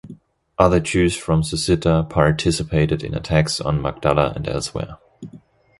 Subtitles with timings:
[0.57, 4.97] Other Jews from Sussita participated in attacks on Magdala and elsewhere.